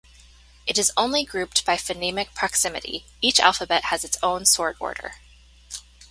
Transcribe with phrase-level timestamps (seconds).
[0.65, 5.17] It is only grouped by phonemic proximity; each alphabet has its own sort order.